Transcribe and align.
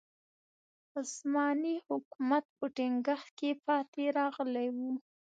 عثماني 0.97 1.75
حکومت 1.87 2.45
په 2.57 2.65
ټینګښت 2.75 3.27
کې 3.37 3.49
پاتې 3.65 4.03
راغلی 4.17 4.67
و. 4.75 4.77